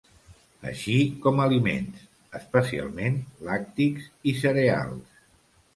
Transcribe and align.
Així 0.69 0.95
com 1.25 1.41
aliments, 1.43 2.07
especialment 2.41 3.21
làctics 3.51 4.13
i 4.33 4.37
cereals. 4.43 5.27